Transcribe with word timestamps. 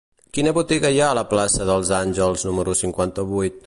Quina 0.37 0.53
botiga 0.57 0.91
hi 0.95 0.97
ha 1.03 1.11
a 1.11 1.17
la 1.19 1.25
plaça 1.35 1.69
dels 1.73 1.95
Àngels 2.01 2.51
número 2.51 2.79
cinquanta-vuit? 2.85 3.59